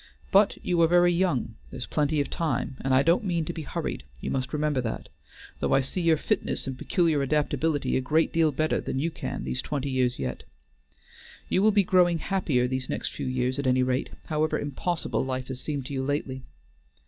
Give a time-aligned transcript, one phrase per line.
[0.31, 3.61] But you are very young; there's plenty of time, and I don't mean to be
[3.61, 5.09] hurried; you must remember that,
[5.59, 9.43] though I see your fitness and peculiar adaptability a great deal better than you can
[9.43, 10.41] these twenty years yet.
[11.49, 15.49] You will be growing happier these next few years at any rate, however impossible life
[15.49, 16.41] has seemed to you lately."